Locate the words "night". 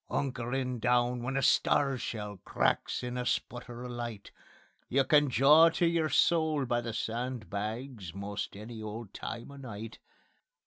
9.57-9.99